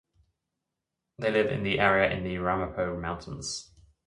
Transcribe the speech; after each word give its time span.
They 1.19 1.29
live 1.29 1.51
in 1.51 1.61
the 1.61 1.79
area 1.79 2.09
in 2.11 2.23
the 2.23 2.39
Ramapo 2.39 2.99
Mountains. 2.99 3.69